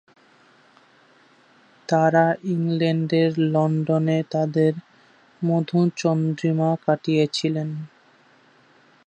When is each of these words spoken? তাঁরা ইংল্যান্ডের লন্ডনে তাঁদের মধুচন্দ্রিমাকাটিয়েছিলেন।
তাঁরা 1.89 2.25
ইংল্যান্ডের 2.45 3.31
লন্ডনে 3.53 4.19
তাঁদের 4.31 4.73
মধুচন্দ্রিমাকাটিয়েছিলেন। 5.41 7.69